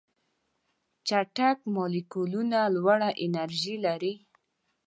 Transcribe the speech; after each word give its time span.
چټک 1.07 1.57
مالیکولونه 1.75 2.59
لوړه 2.75 3.09
انرژي 3.25 3.75
لري. 3.85 4.13